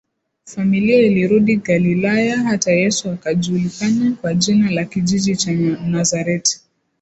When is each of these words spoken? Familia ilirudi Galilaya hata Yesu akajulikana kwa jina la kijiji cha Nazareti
Familia 0.45 0.97
ilirudi 0.97 1.55
Galilaya 1.57 2.37
hata 2.37 2.71
Yesu 2.71 3.09
akajulikana 3.09 4.11
kwa 4.21 4.33
jina 4.33 4.71
la 4.71 4.85
kijiji 4.85 5.35
cha 5.35 5.51
Nazareti 5.85 6.61